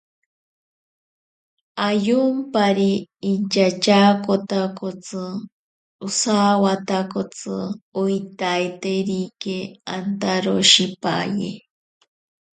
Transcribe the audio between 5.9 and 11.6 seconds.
osawatakotsi oitaiterike antaroshipaye.